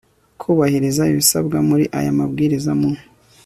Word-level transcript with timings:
kubahiriza 0.41 1.03
ibisabwa 1.11 1.57
muri 1.69 1.83
aya 1.99 2.11
mabwiriza 2.19 2.71
mu 2.79 2.89